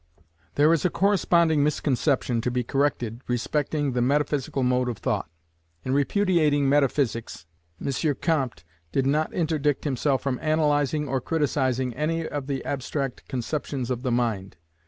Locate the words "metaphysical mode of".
4.01-4.97